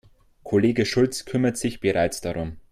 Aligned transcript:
Kollege 0.41 0.87
Schulz 0.87 1.25
kümmert 1.25 1.57
sich 1.57 1.79
bereits 1.79 2.21
darum. 2.21 2.57